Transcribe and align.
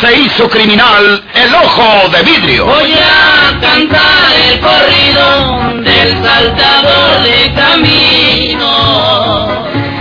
se 0.00 0.18
hizo 0.18 0.48
criminal 0.48 1.24
el 1.34 1.54
ojo 1.54 2.08
de 2.08 2.22
vidrio. 2.22 2.64
Voy 2.64 2.94
a 2.94 3.60
cantar 3.60 4.32
el 4.50 4.58
corrido 4.60 5.82
del 5.82 6.24
saltador 6.24 7.22
de 7.22 7.52
camino. 7.54 8.70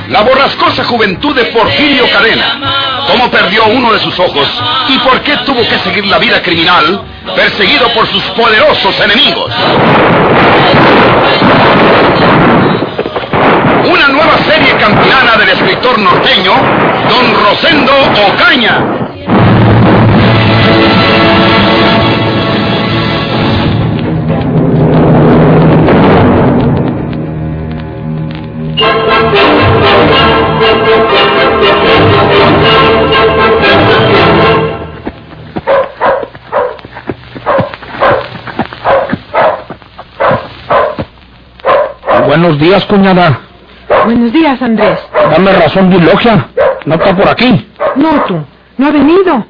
La 0.08 0.22
borrascosa 0.22 0.86
juventud 0.86 1.36
de 1.36 1.46
Porfirio 1.46 2.10
Cadena. 2.12 3.06
Cómo 3.08 3.30
perdió 3.30 3.66
uno 3.66 3.92
de 3.92 4.00
sus 4.00 4.18
ojos 4.20 4.48
y 4.88 4.98
por 5.00 5.20
qué 5.22 5.36
tuvo 5.38 5.68
que 5.68 5.80
seguir 5.80 6.06
la 6.06 6.18
vida 6.18 6.42
criminal 6.42 7.04
perseguido 7.36 7.90
por 7.90 8.08
sus 8.08 8.24
poderosos 8.32 8.98
enemigos. 9.02 9.52
Una 13.86 14.08
nueva 14.08 14.38
serie 14.48 14.76
campilana 14.78 15.36
del 15.38 15.50
escritor 15.50 16.00
norteño, 16.00 16.54
don 17.10 17.34
Rosendo 17.44 17.94
Ocaña. 18.28 19.09
Buenos 42.50 42.68
días, 42.68 42.86
cuñada. 42.86 43.42
Buenos 44.06 44.34
días, 44.34 44.60
Andrés. 44.60 45.00
Dame 45.14 45.54
razón, 45.54 45.88
Dilogia. 45.92 46.48
No 46.84 46.96
está 46.96 47.16
por 47.16 47.30
aquí. 47.30 47.68
No, 47.96 48.24
tú. 48.24 48.44
No 48.76 48.88
ha 48.88 48.92
venido. 48.92 49.46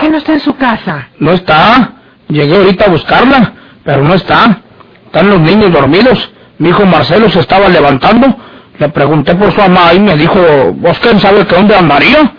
¿Que 0.00 0.08
no 0.08 0.16
está 0.16 0.32
en 0.32 0.40
su 0.40 0.56
casa? 0.56 1.06
No 1.20 1.30
está. 1.30 1.92
Llegué 2.26 2.56
ahorita 2.56 2.86
a 2.86 2.88
buscarla, 2.88 3.52
pero 3.84 4.02
no 4.02 4.14
está. 4.14 4.58
Están 5.06 5.30
los 5.30 5.38
niños 5.38 5.70
dormidos. 5.70 6.32
Mi 6.58 6.70
hijo 6.70 6.84
Marcelo 6.84 7.30
se 7.30 7.38
estaba 7.38 7.68
levantando. 7.68 8.36
Le 8.76 8.88
pregunté 8.88 9.36
por 9.36 9.52
su 9.52 9.60
mamá 9.60 9.94
y 9.94 10.00
me 10.00 10.16
dijo, 10.16 10.40
¿vos 10.74 10.98
quién 10.98 11.20
sabe 11.20 11.46
que 11.46 11.54
dónde 11.54 11.76
andaría? 11.76 12.32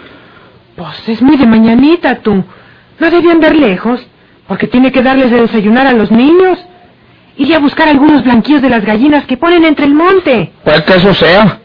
Pues 0.76 1.08
es 1.08 1.22
muy 1.22 1.38
de 1.38 1.46
mañanita, 1.46 2.16
tú. 2.16 2.44
No 3.00 3.10
debía 3.10 3.32
andar 3.32 3.56
lejos, 3.56 4.06
porque 4.50 4.68
tiene 4.68 4.92
que 4.92 5.02
darles 5.02 5.32
de 5.32 5.44
desayunar 5.44 5.88
a 5.88 5.94
los 5.94 6.12
niños. 6.12 6.60
Iré 7.38 7.56
a 7.56 7.60
buscar 7.60 7.88
algunos 7.88 8.24
blanquillos 8.24 8.62
de 8.62 8.70
las 8.70 8.86
gallinas 8.86 9.26
que 9.26 9.38
ponen 9.38 9.66
entre 9.66 9.86
el 9.86 9.94
monte. 9.94 10.52
Pues 10.64 10.82
que 10.84 10.96
eso 10.96 11.14
sea. 11.14 11.60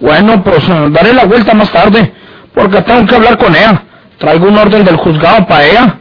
Bueno, 0.00 0.42
pues 0.42 0.68
eh, 0.68 0.88
daré 0.90 1.14
la 1.14 1.24
vuelta 1.24 1.54
más 1.54 1.70
tarde, 1.70 2.12
porque 2.54 2.82
tengo 2.82 3.06
que 3.06 3.14
hablar 3.14 3.38
con 3.38 3.54
ella. 3.54 3.82
Traigo 4.18 4.46
un 4.48 4.58
orden 4.58 4.84
del 4.84 4.96
juzgado 4.96 5.46
para 5.46 5.64
ella. 5.66 5.98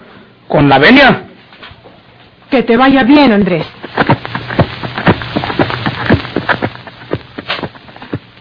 Con 0.48 0.68
la 0.68 0.78
venia. 0.78 1.24
Que 2.50 2.64
te 2.64 2.76
vaya 2.76 3.04
bien, 3.04 3.32
Andrés. 3.32 3.66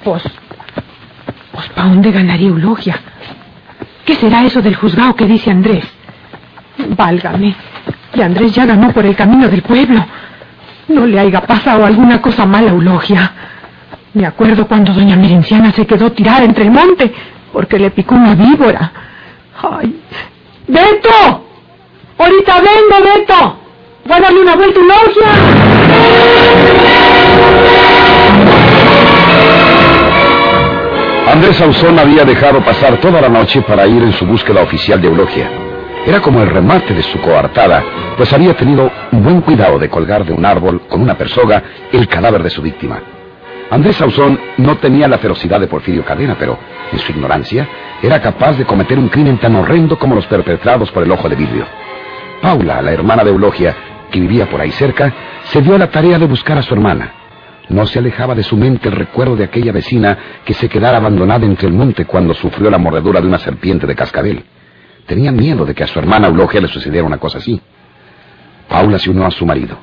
Pues, 0.04 0.22
pues, 1.52 1.68
¿para 1.68 1.88
dónde 1.88 2.10
ganaría 2.10 2.48
Eulogia? 2.48 2.98
¿Qué 4.04 4.16
será 4.16 4.44
eso 4.44 4.60
del 4.60 4.74
juzgado 4.74 5.14
que 5.14 5.26
dice 5.26 5.50
Andrés? 5.50 5.84
Válgame. 6.96 7.54
Y 8.14 8.20
Andrés 8.20 8.52
ya 8.52 8.66
ganó 8.66 8.92
por 8.92 9.06
el 9.06 9.14
camino 9.14 9.48
del 9.48 9.62
pueblo. 9.62 10.04
No 10.88 11.06
le 11.06 11.18
haya 11.18 11.40
pasado 11.42 11.84
alguna 11.84 12.20
cosa 12.20 12.44
mala 12.44 12.70
a 12.70 12.74
Eulogia. 12.74 13.32
Me 14.14 14.26
acuerdo 14.26 14.66
cuando 14.66 14.92
doña 14.92 15.16
Merenciana 15.16 15.72
se 15.72 15.86
quedó 15.86 16.12
tirada 16.12 16.44
entre 16.44 16.64
el 16.64 16.70
monte 16.70 17.12
porque 17.52 17.78
le 17.78 17.90
picó 17.90 18.14
una 18.14 18.34
víbora. 18.34 18.92
¡Ay! 19.62 20.00
¡Beto! 20.66 21.46
¡Ahorita 22.18 22.54
vengo, 22.60 23.04
Beto! 23.04 23.56
¡Voy 24.04 24.16
a 24.16 24.20
darle 24.20 24.40
una 24.42 24.56
vuelta 24.56 24.80
a 24.80 24.82
Eulogia! 24.82 25.28
Andrés 31.32 31.56
Sauzón 31.56 31.98
había 31.98 32.24
dejado 32.24 32.62
pasar 32.62 32.98
toda 33.00 33.20
la 33.20 33.28
noche 33.28 33.62
para 33.62 33.86
ir 33.86 34.02
en 34.02 34.12
su 34.12 34.26
búsqueda 34.26 34.62
oficial 34.62 35.00
de 35.00 35.08
Eulogia. 35.08 35.61
Era 36.04 36.20
como 36.20 36.42
el 36.42 36.50
remate 36.50 36.94
de 36.94 37.02
su 37.02 37.20
coartada, 37.20 37.82
pues 38.16 38.32
había 38.32 38.56
tenido 38.56 38.90
un 39.12 39.22
buen 39.22 39.40
cuidado 39.40 39.78
de 39.78 39.88
colgar 39.88 40.24
de 40.24 40.32
un 40.32 40.44
árbol 40.44 40.82
con 40.88 41.00
una 41.00 41.16
persoga 41.16 41.62
el 41.92 42.08
cadáver 42.08 42.42
de 42.42 42.50
su 42.50 42.60
víctima. 42.60 43.00
Andrés 43.70 43.96
Sauzón 43.96 44.38
no 44.58 44.76
tenía 44.78 45.06
la 45.06 45.18
ferocidad 45.18 45.60
de 45.60 45.68
Porfirio 45.68 46.04
Cadena, 46.04 46.36
pero 46.38 46.58
en 46.90 46.98
su 46.98 47.12
ignorancia 47.12 47.68
era 48.02 48.20
capaz 48.20 48.58
de 48.58 48.64
cometer 48.64 48.98
un 48.98 49.08
crimen 49.08 49.38
tan 49.38 49.54
horrendo 49.54 49.96
como 49.96 50.16
los 50.16 50.26
perpetrados 50.26 50.90
por 50.90 51.04
el 51.04 51.12
ojo 51.12 51.28
de 51.28 51.36
vidrio. 51.36 51.66
Paula, 52.42 52.82
la 52.82 52.92
hermana 52.92 53.22
de 53.22 53.30
Eulogia, 53.30 53.74
que 54.10 54.18
vivía 54.18 54.50
por 54.50 54.60
ahí 54.60 54.72
cerca, 54.72 55.14
se 55.44 55.62
dio 55.62 55.76
a 55.76 55.78
la 55.78 55.90
tarea 55.90 56.18
de 56.18 56.26
buscar 56.26 56.58
a 56.58 56.62
su 56.62 56.74
hermana. 56.74 57.12
No 57.68 57.86
se 57.86 58.00
alejaba 58.00 58.34
de 58.34 58.42
su 58.42 58.56
mente 58.56 58.88
el 58.88 58.96
recuerdo 58.96 59.36
de 59.36 59.44
aquella 59.44 59.70
vecina 59.70 60.18
que 60.44 60.52
se 60.52 60.68
quedara 60.68 60.96
abandonada 60.96 61.46
entre 61.46 61.68
el 61.68 61.74
monte 61.74 62.06
cuando 62.06 62.34
sufrió 62.34 62.68
la 62.70 62.78
mordedura 62.78 63.20
de 63.20 63.28
una 63.28 63.38
serpiente 63.38 63.86
de 63.86 63.94
cascabel. 63.94 64.44
Tenía 65.06 65.32
miedo 65.32 65.64
de 65.64 65.74
que 65.74 65.84
a 65.84 65.86
su 65.86 65.98
hermana 65.98 66.28
Eulogia 66.28 66.60
le 66.60 66.68
sucediera 66.68 67.06
una 67.06 67.18
cosa 67.18 67.38
así. 67.38 67.60
Paula 68.68 68.98
se 68.98 69.10
unió 69.10 69.26
a 69.26 69.30
su 69.30 69.44
marido. 69.44 69.76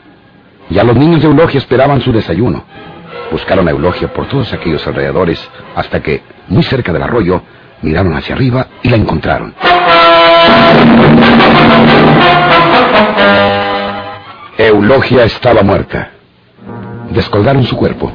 Y 0.69 0.79
a 0.79 0.83
los 0.83 0.95
niños 0.95 1.21
de 1.21 1.27
Eulogia 1.27 1.57
esperaban 1.57 2.01
su 2.01 2.11
desayuno. 2.11 2.63
Buscaron 3.31 3.67
a 3.67 3.71
Eulogia 3.71 4.11
por 4.13 4.27
todos 4.27 4.51
aquellos 4.53 4.85
alrededores 4.87 5.39
hasta 5.75 6.01
que, 6.01 6.21
muy 6.47 6.63
cerca 6.63 6.93
del 6.93 7.03
arroyo, 7.03 7.41
miraron 7.81 8.15
hacia 8.15 8.35
arriba 8.35 8.67
y 8.81 8.89
la 8.89 8.95
encontraron. 8.95 9.53
Eulogia 14.57 15.23
estaba 15.25 15.63
muerta. 15.63 16.11
Descolgaron 17.11 17.63
su 17.63 17.75
cuerpo, 17.75 18.11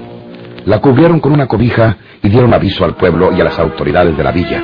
la 0.66 0.78
cubrieron 0.80 1.18
con 1.18 1.32
una 1.32 1.46
cobija 1.46 1.96
y 2.22 2.28
dieron 2.28 2.54
aviso 2.54 2.84
al 2.84 2.94
pueblo 2.94 3.32
y 3.32 3.40
a 3.40 3.44
las 3.44 3.58
autoridades 3.58 4.16
de 4.16 4.22
la 4.22 4.30
villa. 4.30 4.62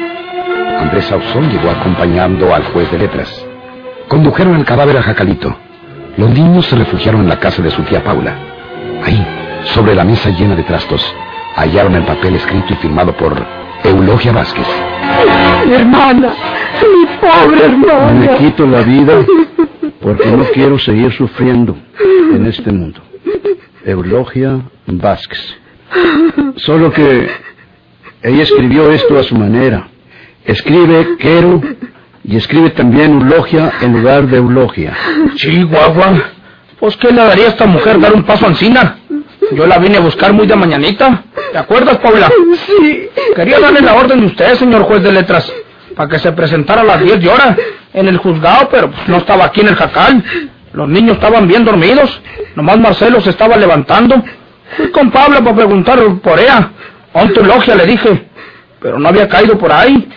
Andrés 0.81 1.05
Sauzón 1.05 1.51
llegó 1.51 1.71
acompañando 1.71 2.55
al 2.55 2.65
juez 2.73 2.91
de 2.91 2.99
letras. 2.99 3.47
Condujeron 4.09 4.57
el 4.57 4.65
cadáver 4.65 4.97
a 4.97 5.03
Jacalito. 5.03 5.55
Los 6.17 6.31
niños 6.31 6.65
se 6.67 6.77
refugiaron 6.77 7.21
en 7.21 7.29
la 7.29 7.39
casa 7.39 7.61
de 7.61 7.71
su 7.71 7.83
tía 7.83 8.03
Paula. 8.03 8.35
Ahí, 9.05 9.27
sobre 9.75 9.95
la 9.95 10.05
mesa 10.05 10.31
llena 10.31 10.57
de 10.57 10.63
trastos, 10.63 11.15
hallaron 11.55 11.95
el 11.97 12.05
papel 12.05 12.35
escrito 12.35 12.73
y 12.73 12.77
firmado 12.77 13.15
por 13.15 13.37
Eulogia 13.85 14.33
Vázquez. 14.33 14.67
Mi 15.67 15.75
hermana, 15.75 16.33
mi 16.83 17.07
pobre 17.21 17.65
hermana. 17.65 18.13
Me 18.13 18.37
quito 18.39 18.67
la 18.67 18.81
vida 18.81 19.23
porque 20.01 20.31
no 20.31 20.45
quiero 20.55 20.79
seguir 20.79 21.13
sufriendo 21.13 21.77
en 22.33 22.47
este 22.47 22.73
mundo. 22.73 23.03
Eulogia 23.85 24.61
Vázquez. 24.87 25.57
Solo 26.57 26.91
que 26.91 27.29
ella 28.23 28.43
escribió 28.43 28.91
esto 28.91 29.19
a 29.19 29.23
su 29.23 29.37
manera. 29.37 29.89
Escribe 30.45 31.17
quiero 31.19 31.61
y 32.25 32.37
escribe 32.37 32.71
también 32.71 33.13
Eulogia 33.13 33.73
en 33.81 33.93
lugar 33.93 34.27
de 34.27 34.39
Eulogia. 34.39 34.95
Chihuahua. 35.35 36.33
Pues, 36.79 36.97
¿qué 36.97 37.13
le 37.13 37.23
daría 37.23 37.47
a 37.47 37.49
esta 37.49 37.67
mujer 37.67 38.01
dar 38.01 38.15
un 38.15 38.23
paso 38.23 38.47
encina? 38.47 38.99
Yo 39.53 39.67
la 39.67 39.79
vine 39.79 39.99
a 39.99 40.01
buscar 40.01 40.33
muy 40.33 40.47
de 40.47 40.57
mañanita. 40.57 41.25
¿Te 41.53 41.59
acuerdas, 41.59 41.99
Paula? 41.99 42.31
Sí. 42.67 43.09
Quería 43.35 43.59
darle 43.59 43.81
la 43.81 43.95
orden 43.95 44.21
de 44.21 44.27
usted, 44.27 44.55
señor 44.55 44.83
juez 44.85 45.03
de 45.03 45.13
letras, 45.13 45.53
para 45.95 46.09
que 46.09 46.19
se 46.19 46.33
presentara 46.33 46.83
a 46.83 46.85
las 46.85 47.01
10 47.03 47.21
de 47.21 47.29
hora 47.29 47.57
en 47.93 48.09
el 48.09 48.19
juzgado, 48.19 48.69
pero 48.71 48.91
pues, 48.91 49.09
no 49.09 49.17
estaba 49.19 49.47
aquí 49.47 49.61
en 49.61 49.69
el 49.69 49.75
jacal. 49.75 50.25
Los 50.73 50.89
niños 50.89 51.17
estaban 51.17 51.49
bien 51.49 51.65
dormidos. 51.65 52.21
Nomás 52.55 52.79
Marcelo 52.79 53.21
se 53.21 53.31
estaba 53.31 53.57
levantando. 53.57 54.23
Fui 54.77 54.91
con 54.91 55.11
Paula 55.11 55.41
para 55.41 55.57
preguntar 55.57 55.99
por 56.23 56.39
ella. 56.39 56.71
tu 57.35 57.45
logia 57.45 57.75
le 57.75 57.87
dije. 57.87 58.29
Pero 58.81 58.99
no 58.99 59.09
había 59.09 59.29
caído 59.29 59.59
por 59.59 59.73
ahí. 59.73 60.09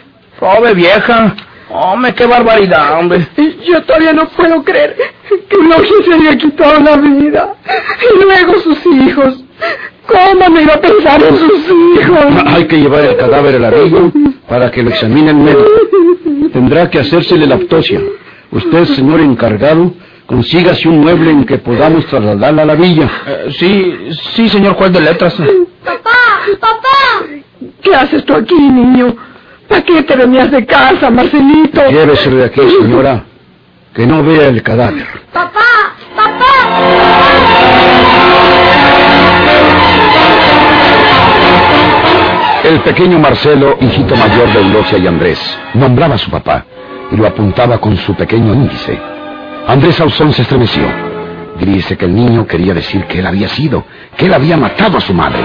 Pobre 0.43 0.73
vieja. 0.73 1.33
Hombre, 1.69 2.13
qué 2.13 2.25
barbaridad, 2.25 2.99
hombre. 2.99 3.25
Yo 3.65 3.81
todavía 3.83 4.11
no 4.11 4.27
puedo 4.27 4.61
creer 4.61 4.93
que 5.29 5.57
Logia 5.57 5.95
se 6.05 6.13
haya 6.13 6.37
quitado 6.37 6.81
la 6.81 6.97
vida. 6.97 7.55
Y 8.11 8.21
luego 8.21 8.59
sus 8.59 8.85
hijos. 8.85 9.41
¿Cómo 10.05 10.49
me 10.49 10.63
iba 10.63 10.73
a 10.73 10.81
pensar 10.81 11.23
en 11.23 11.37
sus 11.37 11.65
hijos? 11.95 12.25
Hay 12.47 12.67
que 12.67 12.75
llevar 12.75 13.05
el 13.05 13.15
cadáver 13.15 13.55
al 13.55 13.63
abrigo 13.63 14.11
para 14.49 14.69
que 14.69 14.83
lo 14.83 14.89
examine 14.89 15.29
el 15.29 15.37
médico. 15.37 15.63
Tendrá 16.51 16.89
que 16.89 16.99
hacérsele 16.99 17.47
la 17.47 17.55
autopsia. 17.55 18.01
Usted, 18.51 18.83
señor 18.83 19.21
encargado, 19.21 19.93
consígase 20.25 20.89
un 20.89 20.99
mueble 20.99 21.31
en 21.31 21.45
que 21.45 21.57
podamos 21.57 22.05
trasladarla 22.07 22.63
a 22.63 22.65
la 22.65 22.75
villa. 22.75 23.09
Eh, 23.25 23.45
sí, 23.57 23.95
sí, 24.33 24.49
señor 24.49 24.73
juez 24.73 24.91
de 24.91 24.99
letras. 24.99 25.35
¡Papá! 25.85 26.09
¡Papá! 26.59 27.27
¿Qué 27.81 27.95
haces 27.95 28.25
tú 28.25 28.33
aquí, 28.33 28.55
niño? 28.59 29.15
¿Para 29.73 29.85
qué 29.85 30.03
te 30.03 30.15
venías 30.15 30.51
de 30.51 30.63
casa, 30.67 31.09
Marcelito? 31.09 31.81
Llévese 31.89 32.29
de 32.29 32.45
aquí, 32.45 32.61
señora. 32.79 33.23
Que 33.91 34.05
no 34.05 34.23
vea 34.23 34.49
el 34.49 34.61
cadáver. 34.61 35.07
¡Papá! 35.33 35.95
¡Papá! 36.15 36.45
El 42.63 42.81
pequeño 42.81 43.17
Marcelo, 43.17 43.75
hijito 43.81 44.15
mayor 44.15 44.53
de 44.53 44.59
Eulogia 44.59 44.99
y 44.99 45.07
Andrés, 45.07 45.39
nombraba 45.73 46.15
a 46.15 46.19
su 46.19 46.29
papá 46.29 46.65
y 47.11 47.15
lo 47.17 47.25
apuntaba 47.25 47.79
con 47.79 47.97
su 47.97 48.13
pequeño 48.13 48.53
índice. 48.53 49.01
Andrés 49.67 49.99
Ausón 49.99 50.33
se 50.33 50.43
estremeció. 50.43 50.83
Dice 51.59 51.97
que 51.97 52.05
el 52.05 52.13
niño 52.13 52.45
quería 52.45 52.75
decir 52.75 53.05
que 53.05 53.17
él 53.17 53.25
había 53.25 53.49
sido, 53.49 53.85
que 54.15 54.27
él 54.27 54.35
había 54.35 54.55
matado 54.55 54.99
a 54.99 55.01
su 55.01 55.15
madre. 55.15 55.39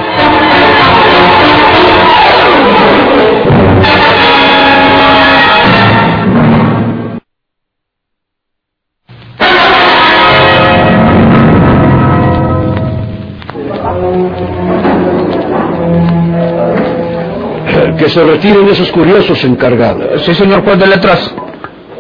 Que 17.97 18.09
se 18.09 18.23
retiren 18.23 18.69
esos 18.69 18.91
curiosos 18.93 19.43
encargados. 19.45 20.23
Sí, 20.23 20.35
señor 20.35 20.65
juez 20.65 20.79
de 20.79 20.87
letras. 20.87 21.35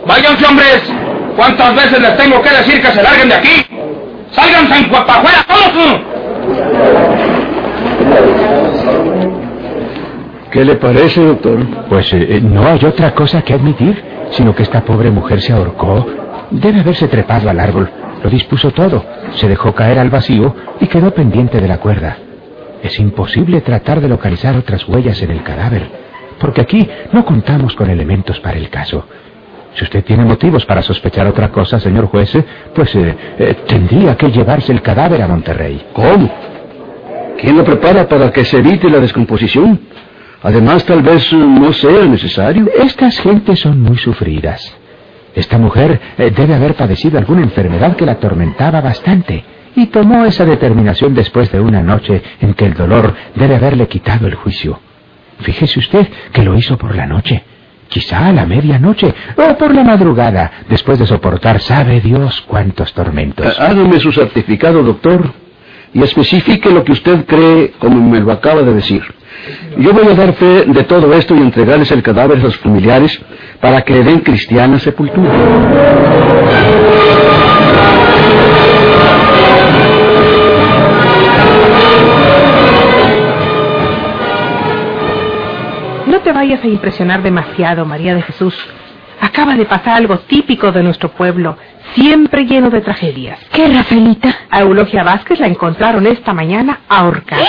Váyanse, 0.06 0.46
hombres. 0.46 0.82
¿Cuántas 1.37 1.75
veces 1.75 2.00
les 2.00 2.17
tengo 2.17 2.43
que 2.43 2.50
decir 2.50 2.81
que 2.81 2.88
se 2.88 3.02
larguen 3.02 3.29
de 3.29 3.35
aquí? 3.35 3.67
¡Sálganse 4.32 4.79
en 4.79 4.90
para 4.90 5.05
afuera 5.05 5.46
todos! 5.49 6.00
¿Qué 10.50 10.64
le 10.64 10.76
parece, 10.76 11.25
doctor? 11.25 11.58
Pues 11.88 12.12
eh, 12.12 12.41
no 12.43 12.67
hay 12.67 12.84
otra 12.84 13.14
cosa 13.14 13.43
que 13.43 13.55
admitir, 13.55 14.02
sino 14.31 14.55
que 14.55 14.62
esta 14.62 14.81
pobre 14.82 15.11
mujer 15.11 15.41
se 15.41 15.52
ahorcó. 15.52 16.06
Debe 16.50 16.81
haberse 16.81 17.06
trepado 17.08 17.50
al 17.50 17.61
árbol. 17.61 17.91
Lo 18.23 18.31
dispuso 18.31 18.70
todo. 18.73 19.05
Se 19.37 19.49
dejó 19.49 19.75
caer 19.75 19.99
al 19.99 20.11
vacío 20.11 20.55
y 20.81 20.87
quedó 20.87 21.12
pendiente 21.12 21.61
de 21.61 21.69
la 21.69 21.79
cuerda. 21.79 22.17
Es 22.82 22.98
imposible 23.00 23.60
tratar 23.60 24.00
de 24.00 24.08
localizar 24.08 24.56
otras 24.56 24.86
huellas 24.88 25.20
en 25.22 25.30
el 25.30 25.42
cadáver, 25.42 25.88
porque 26.38 26.60
aquí 26.60 26.88
no 27.12 27.25
contamos 27.25 27.75
con 27.75 27.90
elementos 27.90 28.38
para 28.40 28.58
el 28.58 28.70
caso. 28.70 29.04
Si 29.75 29.84
usted 29.84 30.04
tiene 30.04 30.25
motivos 30.25 30.64
para 30.64 30.82
sospechar 30.82 31.26
otra 31.26 31.50
cosa, 31.50 31.78
señor 31.78 32.06
juez, 32.06 32.34
eh, 32.34 32.44
pues 32.75 32.94
eh, 32.94 33.16
eh, 33.38 33.56
tendría 33.66 34.16
que 34.16 34.30
llevarse 34.30 34.72
el 34.72 34.82
cadáver 34.82 35.22
a 35.22 35.28
Monterrey. 35.28 35.86
¿Cómo? 35.92 36.30
¿Quién 37.40 37.56
lo 37.56 37.64
prepara 37.64 38.08
para 38.08 38.32
que 38.32 38.44
se 38.44 38.58
evite 38.58 38.90
la 38.90 38.98
descomposición? 38.98 39.81
Además, 40.42 40.84
tal 40.84 41.02
vez 41.02 41.32
no 41.32 41.72
sea 41.72 42.06
necesario. 42.06 42.69
Estas 42.82 43.19
gentes 43.20 43.60
son 43.60 43.81
muy 43.81 43.98
sufridas. 43.98 44.72
Esta 45.34 45.58
mujer 45.58 46.00
debe 46.16 46.54
haber 46.54 46.74
padecido 46.74 47.19
alguna 47.19 47.42
enfermedad 47.42 47.94
que 47.96 48.06
la 48.06 48.12
atormentaba 48.12 48.81
bastante 48.81 49.44
y 49.78 49.86
tomó 49.86 50.25
esa 50.25 50.44
determinación 50.44 51.14
después 51.14 51.52
de 51.52 51.60
una 51.60 51.82
noche 51.82 52.20
en 52.40 52.54
que 52.54 52.66
el 52.66 52.75
dolor 52.75 53.14
debe 53.36 53.54
haberle 53.54 53.86
quitado 53.86 54.26
el 54.26 54.34
juicio. 54.34 54.80
Fíjese 55.38 55.78
usted 55.78 56.08
que 56.32 56.42
lo 56.42 56.56
hizo 56.56 56.76
por 56.76 56.96
la 56.96 57.06
noche, 57.06 57.44
quizá 57.86 58.26
a 58.26 58.32
la 58.32 58.44
medianoche 58.44 59.14
o 59.36 59.56
por 59.56 59.72
la 59.72 59.84
madrugada, 59.84 60.50
después 60.69 60.98
de 60.98 61.06
soportar 61.06 61.60
sabe 61.60 62.00
Dios 62.00 62.44
cuántos 62.48 62.92
tormentos. 62.92 63.58
Hágame 63.60 64.00
su 64.00 64.10
certificado, 64.10 64.82
doctor, 64.82 65.32
y 65.94 66.02
especifique 66.02 66.70
lo 66.70 66.82
que 66.82 66.92
usted 66.92 67.24
cree 67.24 67.74
como 67.78 68.00
me 68.00 68.19
lo 68.19 68.32
acaba 68.32 68.62
de 68.62 68.74
decir. 68.74 69.02
Yo 69.76 69.92
voy 69.92 70.08
a 70.08 70.14
dar 70.14 70.34
fe 70.34 70.64
de 70.66 70.84
todo 70.84 71.12
esto 71.14 71.36
y 71.36 71.38
entregarles 71.38 71.92
el 71.92 72.02
cadáver 72.02 72.38
a 72.38 72.40
sus 72.40 72.58
familiares 72.58 73.20
para 73.60 73.82
que 73.82 73.94
le 73.94 74.02
den 74.02 74.20
cristiana 74.20 74.81
sepultura. 74.81 75.31
Vayas 86.38 86.62
a 86.62 86.69
impresionar 86.69 87.20
demasiado, 87.20 87.85
María 87.85 88.14
de 88.14 88.23
Jesús. 88.23 88.55
Acaba 89.20 89.56
de 89.56 89.64
pasar 89.64 89.96
algo 89.96 90.20
típico 90.20 90.70
de 90.70 90.85
nuestro 90.85 91.08
pueblo, 91.08 91.58
siempre 91.96 92.46
lleno 92.46 92.70
de 92.70 92.81
tragedias. 92.81 93.40
¿Qué, 93.52 93.67
Rafaelita? 93.67 94.32
A 94.49 94.61
Eulogia 94.61 95.02
Vázquez 95.02 95.40
la 95.40 95.49
encontraron 95.49 96.06
esta 96.06 96.32
mañana 96.32 96.82
ahorcada. 96.88 97.44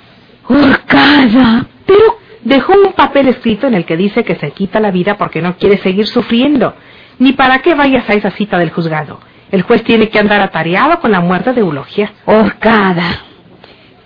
Horcada. 0.48 1.66
Pero 1.84 2.18
dejó 2.42 2.72
un 2.72 2.94
papel 2.94 3.28
escrito 3.28 3.66
en 3.66 3.74
el 3.74 3.84
que 3.84 3.98
dice 3.98 4.24
que 4.24 4.36
se 4.36 4.52
quita 4.52 4.80
la 4.80 4.90
vida 4.90 5.18
porque 5.18 5.42
no 5.42 5.58
quiere 5.58 5.76
seguir 5.76 6.06
sufriendo. 6.06 6.74
Ni 7.18 7.32
para 7.34 7.58
qué 7.58 7.74
vayas 7.74 8.08
a 8.08 8.14
esa 8.14 8.30
cita 8.30 8.58
del 8.58 8.70
juzgado. 8.70 9.20
El 9.50 9.60
juez 9.60 9.84
tiene 9.84 10.08
que 10.08 10.18
andar 10.18 10.40
atareado 10.40 10.98
con 11.00 11.12
la 11.12 11.20
muerte 11.20 11.52
de 11.52 11.60
Eulogia. 11.60 12.10
Horcada. 12.24 13.20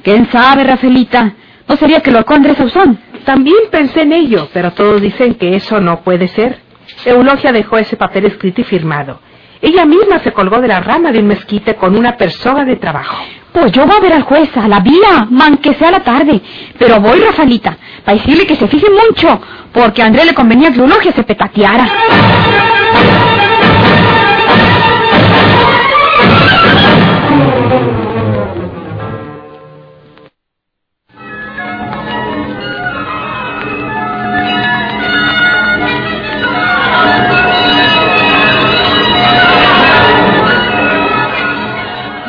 ¿Quién 0.03 0.29
sabe, 0.33 0.65
Rafaelita? 0.65 1.35
¿No 1.69 1.77
sería 1.77 2.01
que 2.01 2.11
lo 2.11 2.19
ahorcó 2.19 2.35
Andrés 2.35 2.59
Ausón? 2.59 2.99
También 3.25 3.57
pensé 3.71 4.03
en 4.03 4.13
ello, 4.13 4.49
pero 4.53 4.73
todos 4.73 5.01
dicen 5.01 5.35
que 5.35 5.57
eso 5.57 5.81
no 5.81 6.01
puede 6.01 6.29
ser. 6.29 6.59
Eulogia 7.05 7.53
dejó 7.53 7.79
ese 7.79 7.97
papel 7.97 8.27
escrito 8.27 8.61
y 8.61 8.65
firmado. 8.65 9.21
Ella 9.63 9.87
misma 9.87 10.19
se 10.19 10.33
colgó 10.33 10.61
de 10.61 10.69
la 10.69 10.81
rama 10.81 11.11
de 11.11 11.21
un 11.21 11.27
mezquite 11.29 11.75
con 11.77 11.97
una 11.97 12.17
persona 12.19 12.65
de 12.65 12.77
trabajo. 12.77 13.25
Pues 13.51 13.73
yo 13.73 13.87
voy 13.87 13.97
a 13.97 14.01
ver 14.01 14.13
al 14.13 14.23
juez, 14.23 14.51
a 14.57 14.69
la 14.69 14.81
vía, 14.81 15.27
man 15.31 15.57
que 15.57 15.75
sea 15.75 15.91
la 15.91 16.01
tarde. 16.01 16.41
Pero 16.79 17.01
voy, 17.01 17.21
Rafaelita, 17.21 17.79
para 18.05 18.19
decirle 18.19 18.47
que 18.47 18.57
se 18.57 18.69
fije 18.69 18.89
mucho, 18.91 19.41
porque 19.73 20.03
a 20.03 20.07
Andrés 20.07 20.27
le 20.27 20.35
convenía 20.35 20.71
que 20.71 20.81
Eulogia 20.81 21.13
se 21.13 21.23
petateara. 21.23 21.87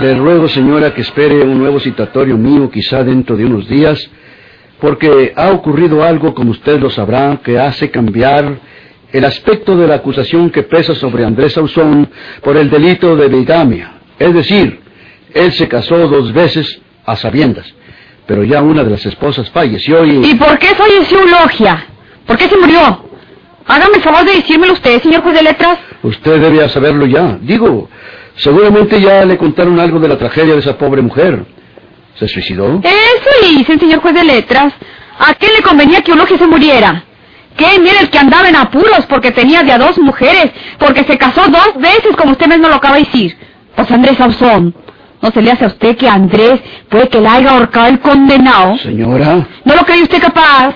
Le 0.05 0.13
ruego, 0.13 0.47
señora, 0.47 0.93
que 0.93 1.01
espere 1.01 1.41
un 1.41 1.57
nuevo 1.57 1.79
citatorio 1.79 2.37
mío 2.37 2.69
quizá 2.69 3.03
dentro 3.03 3.35
de 3.35 3.43
unos 3.43 3.67
días, 3.67 4.07
porque 4.79 5.33
ha 5.35 5.49
ocurrido 5.49 6.03
algo, 6.03 6.35
como 6.35 6.51
usted 6.51 6.79
lo 6.79 6.91
sabrá, 6.91 7.39
que 7.43 7.57
hace 7.57 7.89
cambiar 7.89 8.59
el 9.11 9.25
aspecto 9.25 9.75
de 9.75 9.87
la 9.87 9.95
acusación 9.95 10.51
que 10.51 10.61
pesa 10.61 10.93
sobre 10.93 11.25
Andrés 11.25 11.53
Sauzón 11.53 12.07
por 12.43 12.55
el 12.55 12.69
delito 12.69 13.15
de 13.15 13.29
bigamia. 13.29 13.93
Es 14.19 14.31
decir, 14.31 14.79
él 15.33 15.51
se 15.53 15.67
casó 15.67 16.07
dos 16.07 16.31
veces 16.31 16.79
a 17.03 17.15
sabiendas, 17.15 17.65
pero 18.27 18.43
ya 18.43 18.61
una 18.61 18.83
de 18.83 18.91
las 18.91 19.03
esposas 19.07 19.49
falleció 19.49 20.05
y... 20.05 20.23
¿Y 20.23 20.35
por 20.35 20.59
qué 20.59 20.67
falleció 20.75 21.21
Eulogia? 21.21 21.83
¿Por 22.27 22.37
qué 22.37 22.47
se 22.47 22.57
murió? 22.57 23.09
Hágame 23.65 23.95
el 23.95 24.03
favor 24.03 24.23
de 24.23 24.33
decírmelo 24.33 24.73
usted, 24.73 25.01
señor 25.01 25.23
juez 25.23 25.33
de 25.33 25.41
letras. 25.41 25.79
Usted 26.03 26.39
debe 26.39 26.69
saberlo 26.69 27.07
ya. 27.07 27.39
Digo, 27.41 27.89
seguramente 28.37 28.99
ya 29.01 29.25
le 29.25 29.37
contaron 29.37 29.79
algo 29.79 29.99
de 29.99 30.07
la 30.07 30.17
tragedia 30.17 30.53
de 30.53 30.59
esa 30.59 30.77
pobre 30.77 31.01
mujer. 31.01 31.45
¿Se 32.15 32.27
suicidó? 32.27 32.81
Eso 32.83 33.29
dicen, 33.55 33.79
señor 33.79 33.99
juez 33.99 34.13
de 34.15 34.23
letras. 34.23 34.73
¿A 35.19 35.33
qué 35.33 35.47
le 35.55 35.61
convenía 35.61 36.01
que 36.01 36.11
Eulogia 36.11 36.37
se 36.37 36.47
muriera? 36.47 37.03
¿Qué? 37.57 37.79
Mire 37.79 37.99
el 38.01 38.09
que 38.09 38.17
andaba 38.17 38.49
en 38.49 38.55
apuros 38.55 39.05
porque 39.07 39.31
tenía 39.31 39.63
de 39.63 39.71
a 39.71 39.77
dos 39.77 39.97
mujeres, 39.97 40.51
porque 40.77 41.03
se 41.03 41.17
casó 41.17 41.41
dos 41.47 41.73
veces, 41.77 42.15
como 42.17 42.31
usted 42.31 42.47
mismo 42.47 42.67
lo 42.67 42.75
acaba 42.75 42.95
de 42.95 43.03
decir. 43.05 43.37
Pues 43.75 43.89
Andrés 43.91 44.19
Ausón, 44.19 44.75
¿no 45.21 45.31
se 45.31 45.41
le 45.41 45.51
hace 45.51 45.63
a 45.65 45.67
usted 45.67 45.95
que 45.97 46.07
Andrés 46.07 46.59
puede 46.89 47.07
que 47.09 47.19
la 47.21 47.33
haya 47.35 47.51
ahorcado 47.51 47.87
el 47.87 47.99
condenado? 47.99 48.77
Señora, 48.77 49.47
¿No 49.63 49.75
lo 49.75 49.81
cree 49.85 50.03
usted 50.03 50.21
capaz? 50.21 50.73